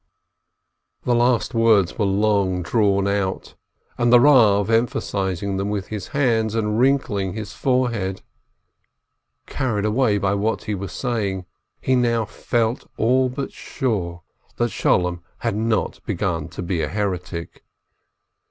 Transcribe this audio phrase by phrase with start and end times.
[1.03, 1.53] 444 NAUMBEEG The last
[1.93, 3.53] words were long drawn out,
[3.99, 8.23] the Eav em phasizing them with his hands and wrinkling his fore head.
[9.45, 11.45] Carried away by what he was saying,
[11.79, 14.23] he now felt all but sure
[14.55, 17.63] that Sholem had not begun to be a heretic.